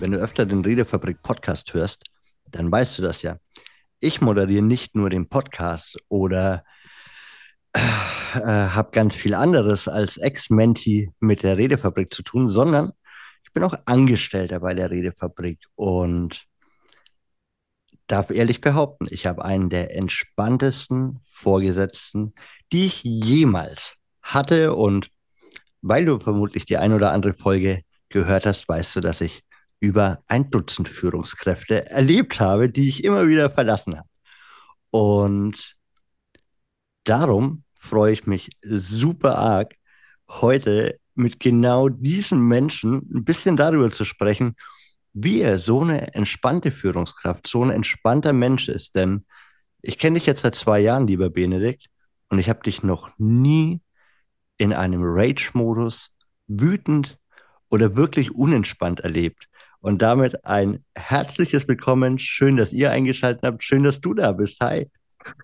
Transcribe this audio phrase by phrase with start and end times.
[0.00, 2.04] Wenn du öfter den Redefabrik Podcast hörst,
[2.46, 3.36] dann weißt du das ja.
[3.98, 6.64] Ich moderiere nicht nur den Podcast oder
[7.74, 7.80] äh,
[8.40, 12.92] habe ganz viel anderes als Ex-Menti mit der Redefabrik zu tun, sondern
[13.44, 16.46] ich bin auch Angestellter bei der Redefabrik und
[18.06, 22.32] darf ehrlich behaupten, ich habe einen der entspanntesten Vorgesetzten,
[22.72, 24.74] die ich jemals hatte.
[24.74, 25.10] Und
[25.82, 29.42] weil du vermutlich die ein oder andere Folge gehört hast, weißt du, dass ich
[29.80, 34.08] über ein Dutzend Führungskräfte erlebt habe, die ich immer wieder verlassen habe.
[34.90, 35.76] Und
[37.04, 39.74] darum freue ich mich super arg,
[40.28, 44.54] heute mit genau diesen Menschen ein bisschen darüber zu sprechen,
[45.12, 48.94] wie er so eine entspannte Führungskraft, so ein entspannter Mensch ist.
[48.94, 49.24] Denn
[49.82, 51.86] ich kenne dich jetzt seit zwei Jahren, lieber Benedikt,
[52.28, 53.80] und ich habe dich noch nie
[54.56, 56.10] in einem Rage-Modus
[56.46, 57.18] wütend
[57.70, 59.48] oder wirklich unentspannt erlebt.
[59.80, 62.18] Und damit ein herzliches Willkommen.
[62.18, 63.64] Schön, dass ihr eingeschaltet habt.
[63.64, 64.58] Schön, dass du da bist.
[64.62, 64.88] Hi.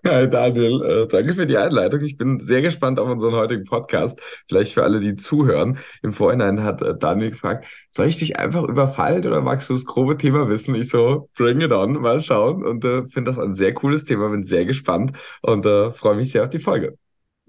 [0.05, 2.01] Hi Daniel, äh, danke für die Einleitung.
[2.01, 4.19] Ich bin sehr gespannt auf unseren heutigen Podcast.
[4.49, 5.77] Vielleicht für alle, die zuhören.
[6.01, 9.85] Im Vorhinein hat äh, Daniel gefragt, soll ich dich einfach überfallen oder magst du das
[9.85, 10.73] grobe Thema wissen?
[10.75, 12.63] Ich so, bring it on, mal schauen.
[12.63, 16.31] Und äh, finde das ein sehr cooles Thema, bin sehr gespannt und äh, freue mich
[16.31, 16.97] sehr auf die Folge.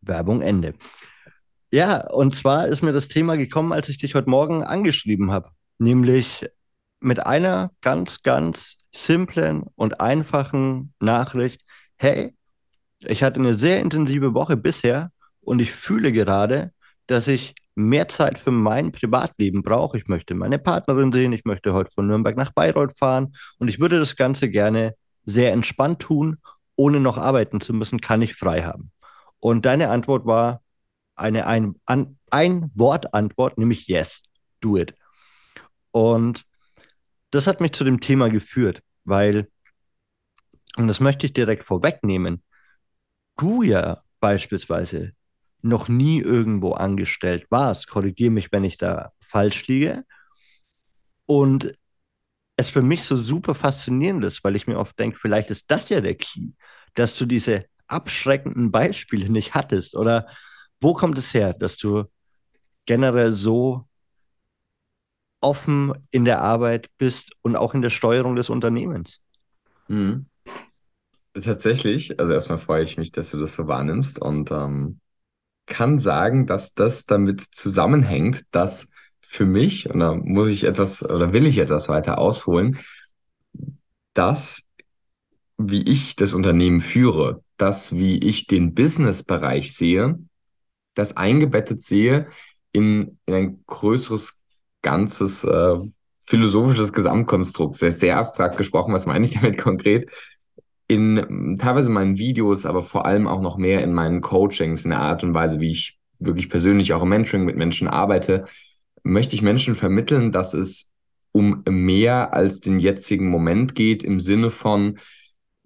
[0.03, 0.75] Werbung Ende.
[1.73, 5.49] Ja, und zwar ist mir das Thema gekommen, als ich dich heute Morgen angeschrieben habe.
[5.79, 6.47] Nämlich
[7.01, 11.63] mit einer ganz, ganz simplen und einfachen Nachricht.
[11.97, 12.37] Hey,
[13.01, 16.73] ich hatte eine sehr intensive Woche bisher und ich fühle gerade,
[17.07, 19.97] dass ich mehr Zeit für mein Privatleben brauche.
[19.97, 23.81] Ich möchte meine Partnerin sehen, ich möchte heute von Nürnberg nach Bayreuth fahren und ich
[23.81, 24.95] würde das Ganze gerne
[25.25, 26.37] sehr entspannt tun,
[26.77, 28.91] ohne noch arbeiten zu müssen, kann ich frei haben.
[29.41, 30.61] Und deine Antwort war,
[31.15, 34.23] eine ein, an, ein Wort Antwort, nämlich yes,
[34.61, 34.95] do it.
[35.91, 36.45] Und
[37.31, 39.49] das hat mich zu dem Thema geführt, weil,
[40.77, 42.43] und das möchte ich direkt vorwegnehmen,
[43.37, 45.13] du ja beispielsweise
[45.63, 50.05] noch nie irgendwo angestellt warst, korrigiere mich, wenn ich da falsch liege,
[51.27, 51.75] und
[52.57, 55.89] es für mich so super faszinierend ist, weil ich mir oft denke, vielleicht ist das
[55.89, 56.51] ja der Key,
[56.95, 60.27] dass du diese abschreckenden Beispiele nicht hattest oder
[60.83, 62.05] wo kommt es her, dass du
[62.87, 63.87] generell so
[65.41, 69.21] offen in der Arbeit bist und auch in der Steuerung des Unternehmens?
[69.89, 70.27] Mhm.
[71.35, 75.01] Tatsächlich, also erstmal freue ich mich, dass du das so wahrnimmst und ähm,
[75.67, 78.89] kann sagen, dass das damit zusammenhängt, dass
[79.21, 82.79] für mich, und da muss ich etwas oder will ich etwas weiter ausholen,
[84.13, 84.65] dass
[85.57, 90.19] wie ich das Unternehmen führe, das wie ich den Businessbereich sehe,
[90.95, 92.29] das eingebettet sehe
[92.73, 94.41] in, in ein größeres,
[94.83, 95.79] ganzes äh,
[96.25, 97.77] philosophisches Gesamtkonstrukt.
[97.77, 100.09] Sehr, sehr abstrakt gesprochen, was meine ich damit konkret?
[100.89, 105.01] In teilweise meinen Videos, aber vor allem auch noch mehr in meinen Coachings, in der
[105.01, 108.47] Art und Weise, wie ich wirklich persönlich auch im Mentoring mit Menschen arbeite,
[109.03, 110.91] möchte ich Menschen vermitteln, dass es
[111.33, 114.99] um mehr als den jetzigen Moment geht, im Sinne von,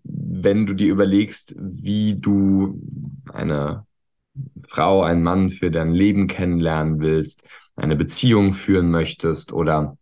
[0.04, 2.80] wenn du dir überlegst, wie du
[3.32, 3.85] eine
[4.68, 7.44] Frau, einen Mann für dein Leben kennenlernen willst,
[7.76, 9.96] eine Beziehung führen möchtest oder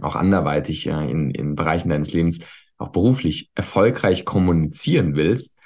[0.00, 2.40] auch anderweitig ja, in, in Bereichen deines Lebens
[2.78, 5.56] auch beruflich erfolgreich kommunizieren willst,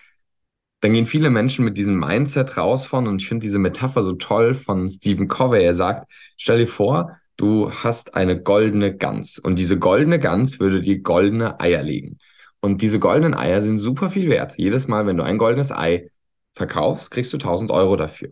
[0.81, 4.13] dann gehen viele Menschen mit diesem Mindset raus von, und ich finde diese Metapher so
[4.13, 5.63] toll von Stephen Covey.
[5.63, 10.81] Er sagt, stell dir vor, du hast eine goldene Gans und diese goldene Gans würde
[10.81, 12.19] dir goldene Eier legen.
[12.61, 14.59] Und diese goldenen Eier sind super viel wert.
[14.59, 16.11] Jedes Mal, wenn du ein goldenes Ei
[16.55, 18.31] verkaufst, kriegst du 1000 Euro dafür.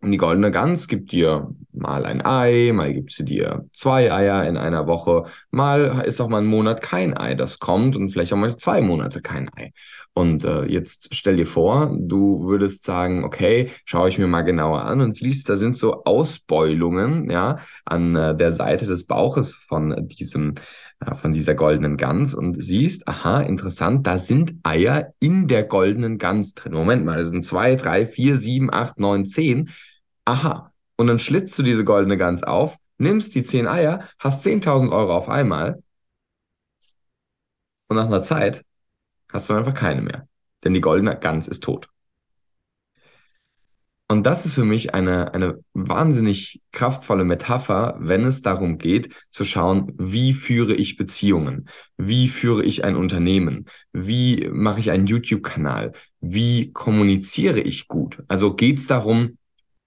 [0.00, 4.46] Und die goldene Gans gibt dir mal ein Ei, mal gibt sie dir zwei Eier
[4.46, 8.32] in einer Woche, mal ist auch mal ein Monat kein Ei, das kommt und vielleicht
[8.32, 9.72] auch mal zwei Monate kein Ei.
[10.12, 14.82] Und äh, jetzt stell dir vor, du würdest sagen, okay, schaue ich mir mal genauer
[14.82, 20.08] an und siehst, da sind so Ausbeulungen, ja, an äh, der Seite des Bauches von
[20.08, 20.54] diesem
[21.20, 26.54] von dieser goldenen Gans und siehst, aha, interessant, da sind Eier in der goldenen Gans
[26.54, 26.72] drin.
[26.74, 29.70] Moment mal, das sind zwei, drei, vier, sieben, acht, neun, zehn.
[30.26, 30.69] Aha.
[31.00, 35.16] Und dann schlitzt du diese goldene Gans auf, nimmst die zehn Eier, hast 10.000 Euro
[35.16, 35.82] auf einmal
[37.88, 38.66] und nach einer Zeit
[39.32, 40.28] hast du einfach keine mehr.
[40.62, 41.88] denn die goldene Gans ist tot.
[44.08, 49.46] Und das ist für mich eine, eine wahnsinnig kraftvolle Metapher, wenn es darum geht, zu
[49.46, 51.70] schauen, wie führe ich Beziehungen?
[51.96, 53.64] Wie führe ich ein Unternehmen?
[53.94, 55.92] Wie mache ich einen YouTube-Kanal?
[56.20, 58.22] Wie kommuniziere ich gut?
[58.28, 59.38] Also geht es darum,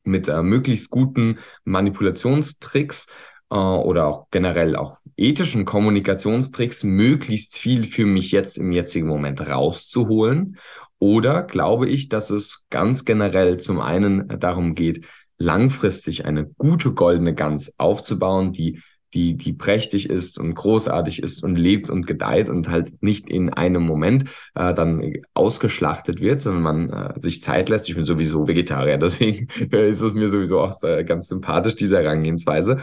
[0.03, 3.07] mit äh, möglichst guten Manipulationstricks
[3.49, 9.41] äh, oder auch generell auch ethischen Kommunikationstricks möglichst viel für mich jetzt im jetzigen Moment
[9.41, 10.57] rauszuholen?
[10.99, 15.05] Oder glaube ich, dass es ganz generell zum einen darum geht,
[15.37, 18.79] langfristig eine gute goldene Gans aufzubauen, die
[19.13, 23.51] die, die prächtig ist und großartig ist und lebt und gedeiht und halt nicht in
[23.51, 24.25] einem Moment
[24.55, 27.87] äh, dann ausgeschlachtet wird, sondern man äh, sich Zeit lässt.
[27.87, 32.81] Ich bin sowieso Vegetarier, deswegen ist es mir sowieso auch äh, ganz sympathisch, diese Herangehensweise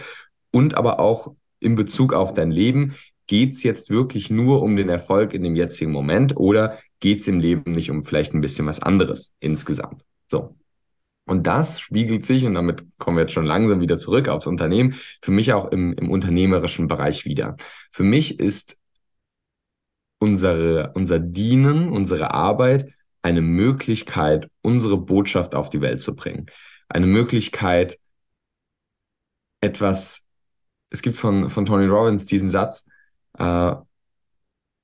[0.53, 2.95] und aber auch in Bezug auf dein Leben.
[3.27, 7.29] Geht es jetzt wirklich nur um den Erfolg in dem jetzigen Moment oder geht es
[7.29, 10.05] im Leben nicht um vielleicht ein bisschen was anderes insgesamt?
[10.29, 10.57] So.
[11.27, 14.95] Und das spiegelt sich, und damit kommen wir jetzt schon langsam wieder zurück aufs Unternehmen,
[15.23, 17.57] für mich auch im, im unternehmerischen Bereich wieder.
[17.91, 18.79] Für mich ist
[20.19, 26.47] unsere, unser Dienen, unsere Arbeit eine Möglichkeit, unsere Botschaft auf die Welt zu bringen.
[26.89, 27.99] Eine Möglichkeit,
[29.61, 30.27] etwas
[30.91, 32.89] es gibt von, von Tony Robbins diesen Satz,
[33.39, 33.75] äh,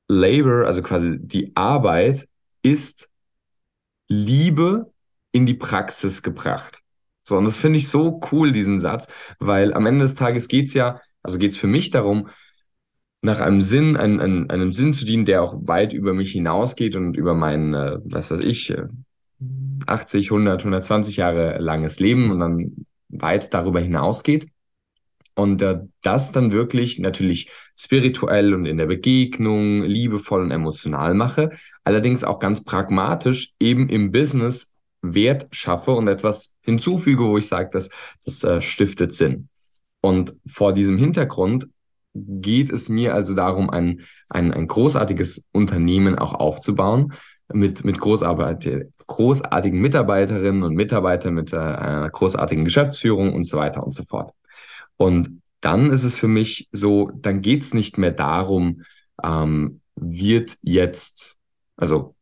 [0.09, 2.29] Labor, also quasi die Arbeit,
[2.62, 3.11] ist
[4.09, 4.93] Liebe
[5.37, 6.81] in die Praxis gebracht.
[7.23, 9.06] So, und das finde ich so cool, diesen Satz,
[9.38, 12.29] weil am Ende des Tages geht es ja, also geht es für mich darum,
[13.21, 16.97] nach einem Sinn, einem, einem, einem Sinn zu dienen, der auch weit über mich hinausgeht
[16.97, 18.73] und über mein, äh, was weiß ich,
[19.87, 24.49] 80, 100, 120 Jahre langes Leben und dann weit darüber hinausgeht.
[25.35, 31.50] Und äh, das dann wirklich natürlich spirituell und in der Begegnung liebevoll und emotional mache,
[31.85, 34.73] allerdings auch ganz pragmatisch eben im Business
[35.14, 37.91] Wert schaffe und etwas hinzufüge, wo ich sage, dass
[38.25, 39.49] das äh, stiftet Sinn.
[40.00, 41.69] Und vor diesem Hintergrund
[42.14, 47.12] geht es mir also darum, ein, ein, ein großartiges Unternehmen auch aufzubauen,
[47.53, 53.85] mit, mit großartig, großartigen Mitarbeiterinnen und Mitarbeitern, mit äh, einer großartigen Geschäftsführung und so weiter
[53.85, 54.32] und so fort.
[54.97, 58.82] Und dann ist es für mich so, dann geht es nicht mehr darum,
[59.23, 61.37] ähm, wird jetzt,
[61.76, 62.16] also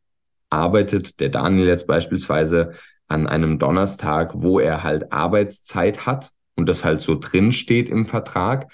[0.50, 2.74] arbeitet der Daniel jetzt beispielsweise
[3.08, 8.06] an einem Donnerstag, wo er halt Arbeitszeit hat und das halt so drin steht im
[8.06, 8.72] Vertrag.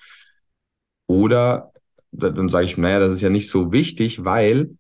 [1.07, 1.73] Oder
[2.13, 4.71] dann sage ich, naja, das ist ja nicht so wichtig, weil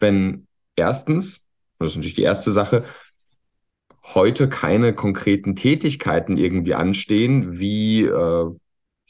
[0.00, 0.46] wenn
[0.76, 1.46] erstens,
[1.78, 2.84] das ist natürlich die erste Sache,
[4.14, 8.50] heute keine konkreten Tätigkeiten irgendwie anstehen, wie äh,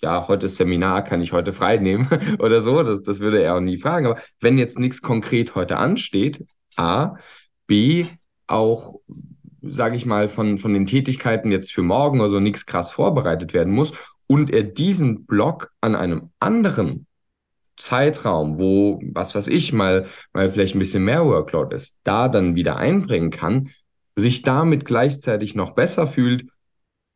[0.02, 3.56] ja, heute ist Seminar, kann ich heute frei nehmen oder so, das, das würde er
[3.56, 4.06] auch nie fragen.
[4.06, 6.44] Aber wenn jetzt nichts konkret heute ansteht,
[6.76, 7.16] A,
[7.66, 8.06] B,
[8.46, 8.96] auch,
[9.62, 13.54] sage ich mal, von, von den Tätigkeiten jetzt für morgen oder so nichts krass vorbereitet
[13.54, 13.94] werden muss
[14.26, 17.06] und er diesen Block an einem anderen
[17.76, 22.54] Zeitraum, wo, was weiß ich, mal, mal vielleicht ein bisschen mehr Workload ist, da dann
[22.54, 23.70] wieder einbringen kann,
[24.16, 26.46] sich damit gleichzeitig noch besser fühlt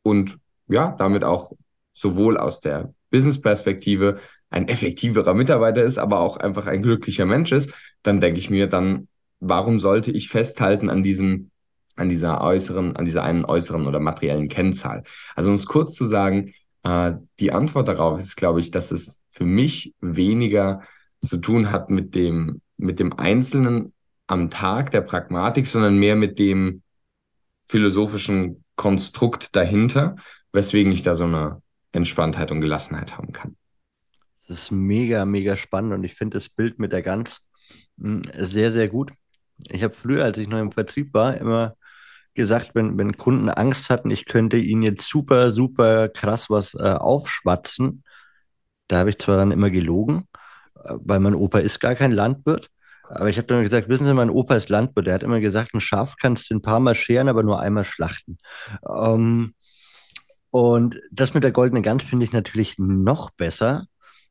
[0.03, 0.39] und
[0.69, 1.53] ja, damit auch
[1.95, 4.19] sowohl aus der Business-Perspektive
[4.51, 8.67] ein effektiverer Mitarbeiter ist, aber auch einfach ein glücklicher Mensch ist, dann denke ich mir,
[8.67, 9.09] dann
[9.41, 11.51] warum sollte ich festhalten an diesem,
[11.97, 15.05] an dieser äußeren, an dieser einen äußeren oder materiellen Kennzahl?
[15.35, 16.53] Also um es kurz zu sagen,
[16.83, 20.83] äh, die Antwort darauf ist, glaube ich, dass es für mich weniger
[21.23, 23.93] zu tun hat mit dem, mit dem Einzelnen
[24.27, 26.83] am Tag der Pragmatik, sondern mehr mit dem,
[27.69, 30.17] philosophischen Konstrukt dahinter,
[30.53, 31.63] weswegen ich da so eine
[31.93, 33.57] Entspanntheit und Gelassenheit haben kann.
[34.47, 37.41] Das ist mega, mega spannend und ich finde das Bild mit der Gans
[37.99, 39.13] hm, sehr, sehr gut.
[39.71, 41.77] Ich habe früher, als ich noch im Vertrieb war, immer
[42.35, 46.93] gesagt, wenn, wenn Kunden Angst hatten, ich könnte ihnen jetzt super, super krass was äh,
[46.93, 48.05] aufschwatzen.
[48.89, 50.29] Da habe ich zwar dann immer gelogen,
[50.85, 52.69] äh, weil mein Opa ist gar kein Landwirt.
[53.09, 55.07] Aber ich habe dann gesagt, wissen Sie, mein Opa ist Landwirt.
[55.07, 57.85] Der hat immer gesagt, ein Schaf kannst du ein paar Mal scheren, aber nur einmal
[57.85, 58.39] schlachten.
[58.89, 59.55] Ähm,
[60.51, 63.87] und das mit der goldenen Gans finde ich natürlich noch besser,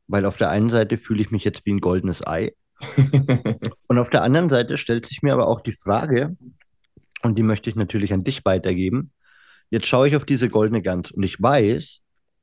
[0.06, 2.52] weil auf der einen Seite fühle ich mich jetzt wie ein goldenes Ei.
[3.86, 6.36] und auf der anderen Seite stellt sich mir aber auch die Frage,
[7.22, 9.10] und die möchte ich natürlich an dich weitergeben.
[9.70, 12.02] Jetzt schaue ich auf diese goldene Gans und ich weiß,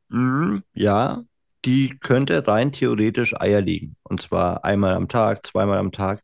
[0.09, 1.23] mh, hm, ja,
[1.65, 3.95] die könnte rein theoretisch Eier legen.
[4.03, 6.21] Und zwar einmal am Tag, zweimal am Tag,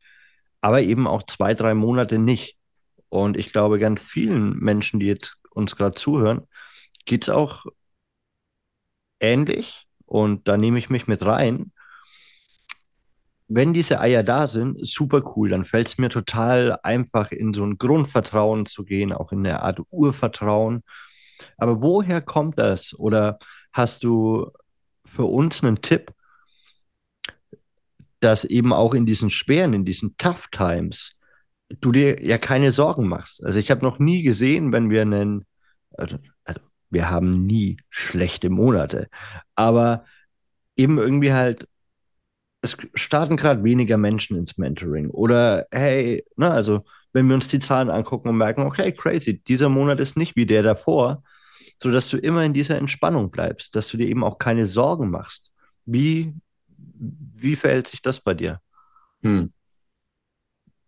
[0.62, 2.58] aber eben auch zwei, drei Monate nicht.
[3.08, 6.48] Und ich glaube, ganz vielen Menschen, die jetzt uns gerade zuhören,
[7.06, 7.66] geht es auch
[9.20, 9.86] ähnlich.
[10.06, 11.72] Und da nehme ich mich mit rein.
[13.50, 15.50] Wenn diese Eier da sind, super cool.
[15.50, 19.64] Dann fällt es mir total einfach, in so ein Grundvertrauen zu gehen, auch in eine
[19.64, 20.84] Art Urvertrauen.
[21.58, 22.98] Aber woher kommt das?
[22.98, 23.40] Oder
[23.74, 24.52] hast du
[25.04, 26.14] für uns einen Tipp,
[28.20, 31.18] dass eben auch in diesen schweren, in diesen Tough Times,
[31.70, 33.44] du dir ja keine Sorgen machst.
[33.44, 35.46] Also ich habe noch nie gesehen, wenn wir einen,
[35.98, 39.10] also, also wir haben nie schlechte Monate,
[39.56, 40.06] aber
[40.76, 41.68] eben irgendwie halt,
[42.62, 47.60] es starten gerade weniger Menschen ins Mentoring oder hey, ne, also wenn wir uns die
[47.60, 51.24] Zahlen angucken und merken, okay, crazy, dieser Monat ist nicht wie der davor,
[51.82, 55.52] sodass du immer in dieser Entspannung bleibst, dass du dir eben auch keine Sorgen machst.
[55.86, 56.34] Wie,
[56.78, 58.62] wie verhält sich das bei dir?
[59.24, 59.52] Hm.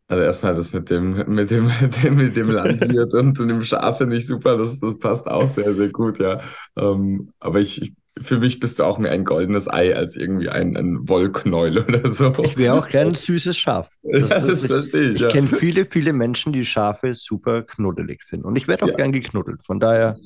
[0.08, 3.98] Also erstmal das mit dem, mit dem, mit dem, mit dem Landwirt und dem Schaf
[3.98, 6.42] finde ich super, das, das passt auch sehr, sehr gut, ja.
[6.76, 10.50] Ähm, aber ich, ich, für mich bist du auch mehr ein goldenes Ei als irgendwie
[10.50, 12.34] ein, ein Wollknäuel oder so.
[12.44, 13.90] Ich wäre auch gern ein süßes Schaf.
[14.04, 15.16] Das, ja, das, verstehe ich.
[15.18, 18.46] Ich, ich kenne viele, viele Menschen, die Schafe super knuddelig finden.
[18.46, 18.96] Und ich werde auch ja.
[18.96, 19.64] gern geknuddelt.
[19.64, 20.18] Von daher.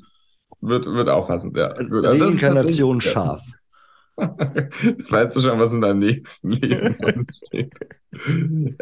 [0.61, 1.73] Wird, wird auch passen, ja.
[1.77, 3.41] Reinkarnation Schaf.
[4.81, 7.73] Jetzt weißt du schon, was in deinem nächsten Leben ansteht.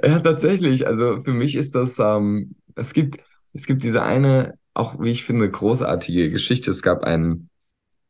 [0.05, 0.85] Ja, tatsächlich.
[0.85, 3.19] Also für mich ist das, ähm, es gibt,
[3.53, 6.69] es gibt diese eine, auch wie ich finde, großartige Geschichte.
[6.69, 7.49] Es gab einen,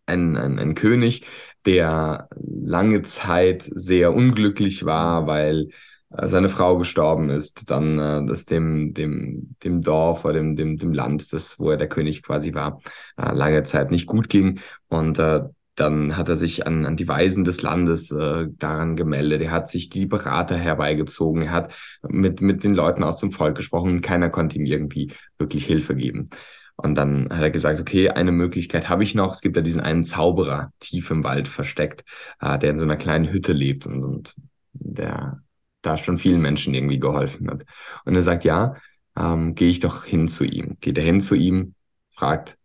[0.06, 1.26] einen, einen, einen König,
[1.66, 5.70] der lange Zeit sehr unglücklich war, weil
[6.12, 10.78] äh, seine Frau gestorben ist, dann äh, das dem, dem, dem Dorf oder dem, dem,
[10.78, 12.80] dem Land, das, wo er der König quasi war,
[13.18, 14.60] äh, lange Zeit nicht gut ging.
[14.90, 15.42] Und äh,
[15.76, 19.42] dann hat er sich an, an die Weisen des Landes äh, daran gemeldet.
[19.42, 21.44] Er hat sich die Berater herbeigezogen.
[21.44, 21.74] Er hat
[22.08, 24.02] mit, mit den Leuten aus dem Volk gesprochen.
[24.02, 26.30] Keiner konnte ihm irgendwie wirklich Hilfe geben.
[26.76, 29.32] Und dann hat er gesagt, okay, eine Möglichkeit habe ich noch.
[29.32, 32.04] Es gibt ja diesen einen Zauberer tief im Wald versteckt,
[32.40, 34.36] äh, der in so einer kleinen Hütte lebt und, und
[34.74, 35.42] der
[35.82, 37.64] da schon vielen Menschen irgendwie geholfen hat.
[38.06, 38.76] Und er sagt, ja,
[39.18, 40.78] ähm, gehe ich doch hin zu ihm.
[40.80, 41.76] Geht er hin zu ihm,
[42.12, 42.58] fragt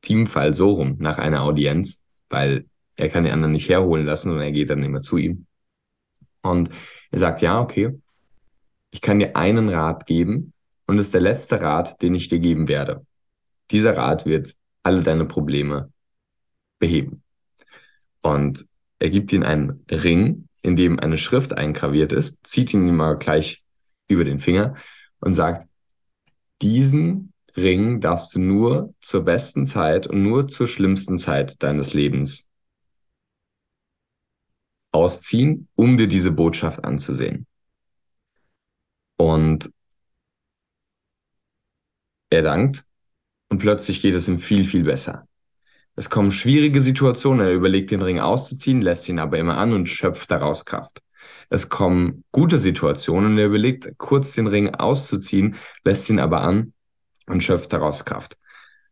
[0.00, 2.64] Teamfall so rum nach einer Audienz weil
[2.96, 5.46] er kann die anderen nicht herholen lassen und er geht dann immer zu ihm.
[6.42, 6.70] Und
[7.12, 8.00] er sagt, ja, okay,
[8.90, 10.52] ich kann dir einen Rat geben
[10.86, 13.06] und es ist der letzte Rat, den ich dir geben werde.
[13.72, 15.90] Dieser Rat wird alle deine Probleme
[16.78, 17.22] beheben.
[18.20, 18.66] Und
[18.98, 23.64] er gibt ihm einen Ring, in dem eine Schrift eingraviert ist, zieht ihn mal gleich
[24.08, 24.76] über den Finger
[25.20, 25.66] und sagt,
[26.60, 32.48] diesen Ring darfst du nur zur besten Zeit und nur zur schlimmsten Zeit deines Lebens
[34.92, 37.46] ausziehen, um dir diese Botschaft anzusehen.
[39.16, 39.70] Und
[42.30, 42.84] er dankt
[43.52, 45.26] und plötzlich geht es ihm viel, viel besser.
[45.94, 49.90] Es kommen schwierige Situationen, er überlegt den Ring auszuziehen, lässt ihn aber immer an und
[49.90, 51.02] schöpft daraus Kraft.
[51.50, 56.72] Es kommen gute Situationen, er überlegt kurz den Ring auszuziehen, lässt ihn aber an
[57.26, 58.38] und schöpft daraus Kraft.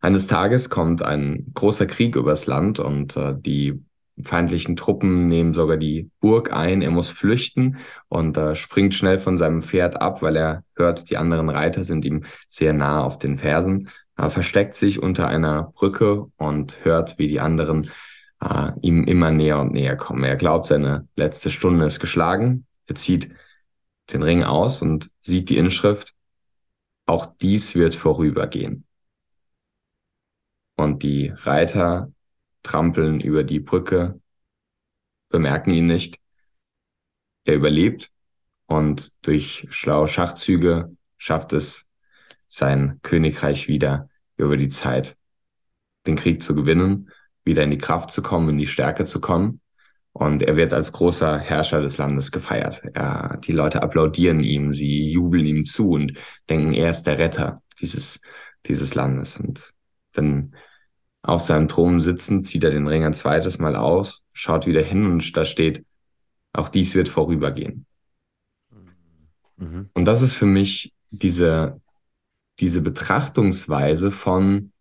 [0.03, 3.83] Eines Tages kommt ein großer Krieg übers Land und äh, die
[4.25, 6.83] feindlichen Truppen nehmen sogar die Burg ein.
[6.83, 11.17] Er muss flüchten und äh, springt schnell von seinem Pferd ab, weil er hört, die
[11.17, 13.89] anderen Reiter sind ihm sehr nah auf den Fersen.
[14.21, 17.91] Er versteckt sich unter einer Brücke und hört, wie die anderen
[18.43, 20.25] äh, ihm immer näher und näher kommen.
[20.25, 22.67] Er glaubt, seine letzte Stunde ist geschlagen.
[22.87, 23.35] Er zieht
[24.13, 26.15] den Ring aus und sieht die Inschrift
[27.07, 28.87] auch dies wird vorübergehen.
[30.77, 32.13] Und die Reiter
[32.63, 34.21] trampeln über die Brücke,
[35.31, 36.19] bemerken ihn nicht.
[37.45, 38.11] Er überlebt
[38.67, 41.87] und durch schlaue Schachzüge schafft es
[42.49, 44.10] sein Königreich wieder
[44.45, 45.17] über die Zeit,
[46.07, 47.11] den Krieg zu gewinnen,
[47.45, 49.61] wieder in die Kraft zu kommen, in die Stärke zu kommen
[50.13, 52.83] und er wird als großer Herrscher des Landes gefeiert.
[52.95, 56.15] Er, die Leute applaudieren ihm, sie jubeln ihm zu und
[56.49, 58.21] denken, er ist der Retter dieses,
[58.67, 59.39] dieses Landes.
[59.39, 59.73] Und
[60.13, 60.57] dann
[61.23, 65.07] auf seinem Thron sitzend zieht er den Ring ein zweites Mal aus, schaut wieder hin
[65.07, 65.85] und da steht,
[66.53, 67.87] auch dies wird vorübergehen.
[69.57, 69.91] Mhm.
[69.95, 71.81] Und das ist für mich diese,
[72.61, 74.73] diese Betrachtungsweise von,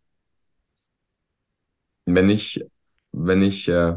[2.06, 2.64] wenn ich,
[3.12, 3.96] wenn ich äh,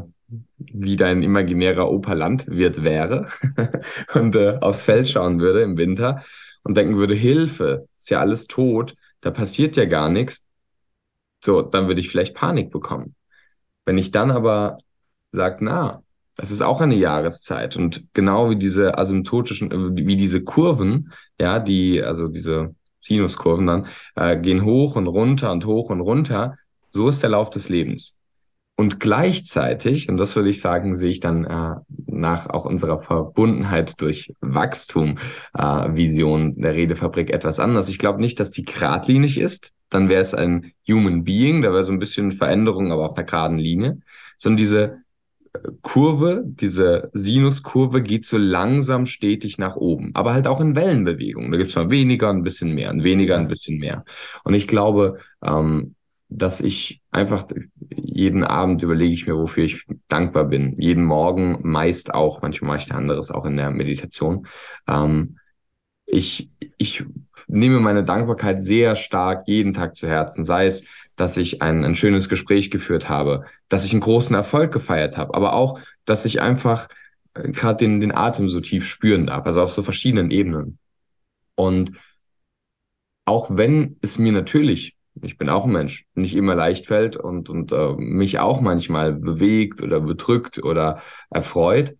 [0.57, 3.27] wie dein imaginärer Opa Landwirt wäre
[4.13, 6.23] und äh, aufs Feld schauen würde im Winter
[6.63, 10.47] und denken würde, Hilfe, ist ja alles tot, da passiert ja gar nichts,
[11.43, 13.15] so, dann würde ich vielleicht Panik bekommen.
[13.85, 14.77] Wenn ich dann aber
[15.31, 16.03] sage, na,
[16.37, 21.59] es ist auch eine Jahreszeit und genau wie diese asymptotischen, äh, wie diese Kurven, ja,
[21.59, 22.73] die, also diese
[23.03, 26.55] Sinuskurven dann, äh, gehen hoch und runter und hoch und runter,
[26.89, 28.17] so ist der Lauf des Lebens.
[28.75, 31.75] Und gleichzeitig, und das würde ich sagen, sehe ich dann äh,
[32.07, 35.19] nach auch unserer Verbundenheit durch Wachstum,
[35.53, 37.87] äh, Vision der Redefabrik etwas anders.
[37.89, 39.73] Ich glaube nicht, dass die geradlinig ist.
[39.89, 43.25] Dann wäre es ein Human Being, da wäre so ein bisschen Veränderung, aber auf einer
[43.25, 43.99] geraden Linie.
[44.39, 45.02] Sondern diese
[45.81, 51.51] Kurve, diese Sinuskurve geht so langsam stetig nach oben, aber halt auch in Wellenbewegungen.
[51.51, 54.03] Da gibt es mal weniger, ein bisschen mehr, ein weniger, ein bisschen mehr.
[54.43, 55.95] Und ich glaube, ähm,
[56.29, 57.45] dass ich einfach
[57.89, 60.75] jeden Abend überlege ich mir, wofür ich dankbar bin.
[60.79, 64.47] Jeden Morgen meist auch, manchmal mache ich anderes auch in der Meditation.
[64.87, 65.37] Ähm,
[66.05, 67.03] ich, ich
[67.47, 71.95] nehme meine Dankbarkeit sehr stark jeden Tag zu Herzen, sei es, dass ich ein, ein
[71.95, 76.41] schönes Gespräch geführt habe, dass ich einen großen Erfolg gefeiert habe, aber auch, dass ich
[76.41, 76.87] einfach
[77.33, 80.79] äh, gerade den, den Atem so tief spüren darf, also auf so verschiedenen Ebenen.
[81.55, 81.91] Und
[83.25, 87.49] auch wenn es mir natürlich ich bin auch ein Mensch, nicht immer leicht fällt und,
[87.49, 91.95] und äh, mich auch manchmal bewegt oder bedrückt oder erfreut,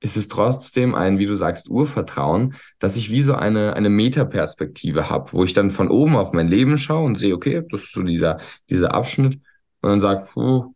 [0.00, 5.08] ist es trotzdem ein, wie du sagst, Urvertrauen, dass ich wie so eine, eine Metaperspektive
[5.10, 7.92] habe, wo ich dann von oben auf mein Leben schaue und sehe, okay, das ist
[7.94, 8.38] so dieser,
[8.68, 9.40] dieser Abschnitt
[9.80, 10.74] und dann sage, oh,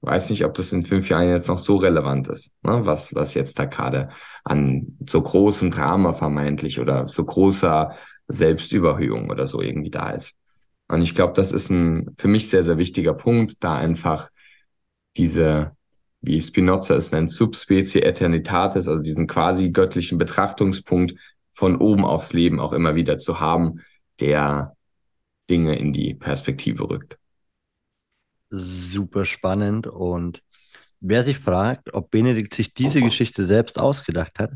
[0.00, 2.86] weiß nicht, ob das in fünf Jahren jetzt noch so relevant ist, ne?
[2.86, 4.10] was, was jetzt da gerade
[4.44, 7.94] an so großem Drama vermeintlich oder so großer
[8.28, 10.36] Selbstüberhöhung oder so irgendwie da ist.
[10.86, 14.30] Und ich glaube, das ist ein für mich sehr, sehr wichtiger Punkt, da einfach
[15.16, 15.72] diese,
[16.20, 21.14] wie Spinoza es nennt, Subspecie Eternitatis, also diesen quasi göttlichen Betrachtungspunkt
[21.54, 23.80] von oben aufs Leben auch immer wieder zu haben,
[24.20, 24.76] der
[25.48, 27.18] Dinge in die Perspektive rückt.
[28.50, 29.86] Super spannend.
[29.86, 30.42] Und
[31.00, 34.52] wer sich fragt, ob Benedikt sich diese Geschichte selbst ausgedacht hat,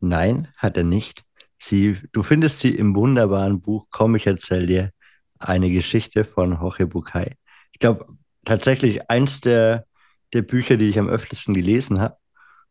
[0.00, 1.24] nein, hat er nicht.
[1.58, 4.90] Sie, du findest sie im wunderbaren Buch Komm, ich erzähl dir
[5.38, 7.36] eine Geschichte von Jorge Bucay.
[7.72, 8.06] Ich glaube,
[8.44, 9.86] tatsächlich eins der,
[10.34, 12.16] der Bücher, die ich am öftesten gelesen habe.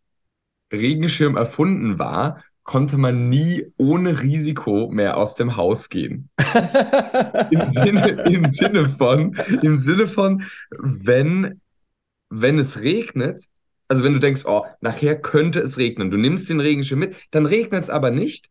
[0.77, 6.29] Regenschirm erfunden war, konnte man nie ohne Risiko mehr aus dem Haus gehen.
[7.51, 11.61] Im Sinne, im Sinne von, im Sinne von, wenn,
[12.29, 13.47] wenn es regnet,
[13.89, 17.47] also wenn du denkst, oh, nachher könnte es regnen, du nimmst den Regenschirm mit, dann
[17.47, 18.51] regnet es aber nicht.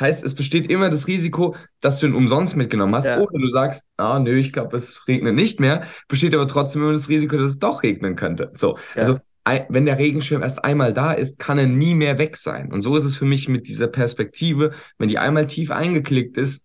[0.00, 3.06] Heißt, es besteht immer das Risiko, dass du ihn umsonst mitgenommen hast.
[3.06, 3.18] Ja.
[3.18, 5.84] Oder du sagst, ah, nö, ich glaube, es regnet nicht mehr.
[6.08, 8.50] Besteht aber trotzdem immer das Risiko, dass es doch regnen könnte.
[8.54, 8.78] So.
[8.94, 9.02] Ja.
[9.02, 12.72] Also wenn der Regenschirm erst einmal da ist, kann er nie mehr weg sein.
[12.72, 16.64] Und so ist es für mich mit dieser Perspektive, wenn die einmal tief eingeklickt ist,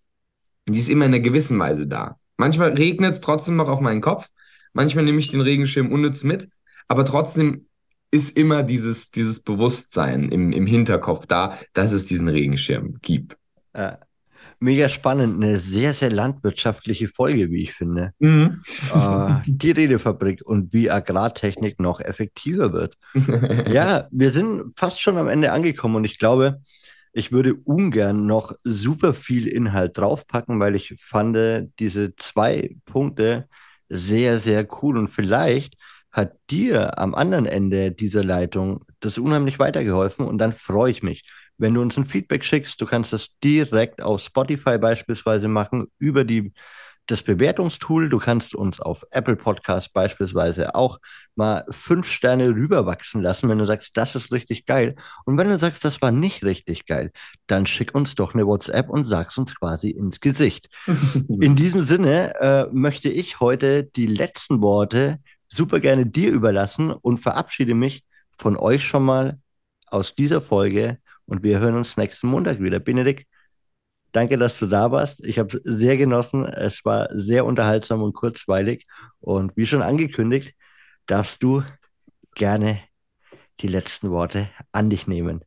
[0.68, 2.18] die ist immer in einer gewissen Weise da.
[2.36, 4.28] Manchmal regnet es trotzdem noch auf meinen Kopf,
[4.72, 6.48] manchmal nehme ich den Regenschirm unnütz mit,
[6.86, 7.66] aber trotzdem
[8.10, 13.36] ist immer dieses, dieses Bewusstsein im, im Hinterkopf da, dass es diesen Regenschirm gibt.
[13.74, 13.98] Ja
[14.60, 15.42] mega spannend.
[15.42, 18.12] Eine sehr, sehr landwirtschaftliche Folge, wie ich finde.
[18.18, 18.60] Mhm.
[18.94, 22.96] Äh, die Redefabrik und wie Agrartechnik noch effektiver wird.
[23.72, 26.60] ja, wir sind fast schon am Ende angekommen und ich glaube,
[27.12, 31.36] ich würde ungern noch super viel Inhalt draufpacken, weil ich fand
[31.78, 33.48] diese zwei Punkte
[33.88, 35.74] sehr, sehr cool und vielleicht
[36.10, 41.24] hat dir am anderen Ende dieser Leitung das unheimlich weitergeholfen und dann freue ich mich,
[41.58, 46.24] wenn du uns ein Feedback schickst, du kannst das direkt auf Spotify beispielsweise machen, über
[46.24, 46.52] die
[47.08, 48.08] das Bewertungstool.
[48.08, 50.98] Du kannst uns auf Apple Podcast beispielsweise auch
[51.34, 54.94] mal fünf Sterne rüberwachsen lassen, wenn du sagst, das ist richtig geil.
[55.24, 57.10] Und wenn du sagst, das war nicht richtig geil,
[57.46, 60.68] dann schick uns doch eine WhatsApp und sag's uns quasi ins Gesicht.
[61.28, 65.18] In diesem Sinne äh, möchte ich heute die letzten Worte
[65.48, 68.04] super gerne dir überlassen und verabschiede mich
[68.36, 69.38] von euch schon mal
[69.86, 72.80] aus dieser Folge und wir hören uns nächsten Montag wieder.
[72.80, 73.26] Benedikt,
[74.12, 75.24] Danke, dass du da warst.
[75.24, 76.44] Ich habe es sehr genossen.
[76.46, 78.86] Es war sehr unterhaltsam und kurzweilig.
[79.20, 80.54] Und wie schon angekündigt,
[81.06, 81.62] darfst du
[82.34, 82.80] gerne
[83.60, 85.44] die letzten Worte an dich nehmen.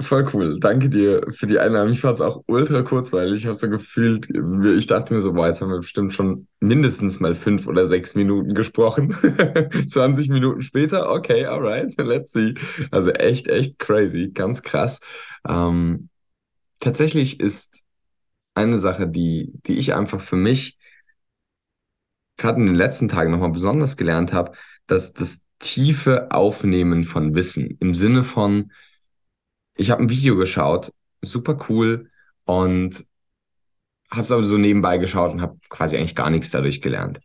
[0.00, 0.58] Voll cool.
[0.58, 1.92] Danke dir für die Einladung.
[1.92, 3.40] Ich fand es auch ultra kurzweilig.
[3.40, 7.20] Ich habe so gefühlt, ich dachte mir so, boah, jetzt haben wir bestimmt schon mindestens
[7.20, 9.14] mal fünf oder sechs Minuten gesprochen.
[9.86, 12.54] 20 Minuten später, okay, alright, let's see.
[12.90, 15.00] Also echt, echt crazy, ganz krass.
[15.46, 16.08] Ähm,
[16.78, 17.84] tatsächlich ist
[18.54, 20.78] eine Sache, die, die ich einfach für mich
[22.38, 24.52] gerade in den letzten Tagen nochmal besonders gelernt habe,
[24.86, 28.72] dass das tiefe Aufnehmen von Wissen im Sinne von,
[29.80, 32.10] ich habe ein Video geschaut, super cool
[32.44, 33.04] und
[34.10, 37.20] habe es aber so nebenbei geschaut und habe quasi eigentlich gar nichts dadurch gelernt.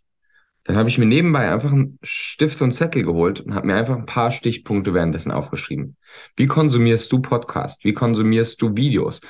[0.64, 3.96] Dann habe ich mir nebenbei einfach einen Stift und Zettel geholt und habe mir einfach
[3.96, 5.96] ein paar Stichpunkte währenddessen aufgeschrieben.
[6.36, 7.84] Wie konsumierst du Podcast?
[7.84, 9.22] Wie konsumierst du Videos?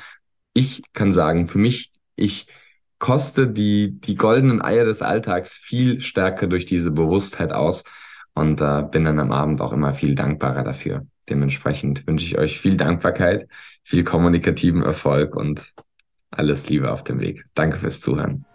[0.55, 2.47] ich kann sagen, für mich, ich
[2.97, 7.83] koste die, die goldenen Eier des Alltags viel stärker durch diese Bewusstheit aus
[8.35, 11.07] und äh, bin dann am Abend auch immer viel dankbarer dafür.
[11.29, 13.47] Dementsprechend wünsche ich euch viel Dankbarkeit,
[13.83, 15.73] viel kommunikativen Erfolg und
[16.29, 17.45] alles Liebe auf dem Weg.
[17.55, 18.45] Danke fürs Zuhören.